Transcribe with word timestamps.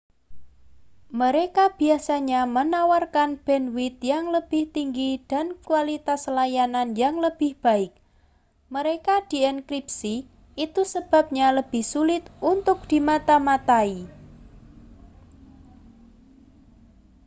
mereka 1.19 1.63
biasanya 1.79 2.41
menawarkan 2.57 3.29
bandwidth 3.45 4.01
yang 4.13 4.25
lebih 4.35 4.63
tinggi 4.75 5.11
dan 5.31 5.45
kualitas 5.67 6.21
layanan 6.37 6.87
yang 7.01 7.15
lebih 7.25 7.51
baik 7.65 7.91
mereka 8.75 9.15
dienkripsi 9.31 10.15
itu 10.65 10.81
sebabnya 10.93 11.47
lebih 11.59 11.83
sulit 11.93 12.23
untuk 12.53 12.77
dimata-matai 12.91 13.91